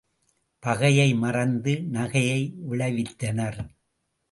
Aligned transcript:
பகையை 0.63 1.13
மறந்து 1.13 1.73
நகையை 1.91 2.41
விளைவித்தனர். 2.71 3.59